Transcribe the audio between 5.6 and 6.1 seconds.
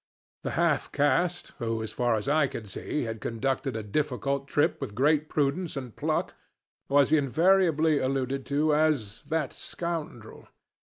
and